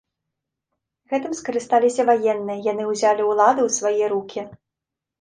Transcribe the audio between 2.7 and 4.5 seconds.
яні ўзялі ўладу ў свае рукі.